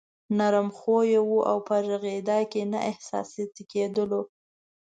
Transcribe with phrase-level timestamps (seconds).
[0.37, 4.21] نرم خويه وو او په غږېدا کې نه احساساتي کېدلو.